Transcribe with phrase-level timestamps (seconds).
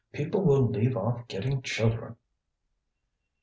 [0.13, 2.15] People will leave off getting children!"